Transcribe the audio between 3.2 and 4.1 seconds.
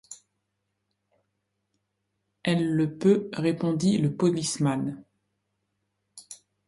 répondit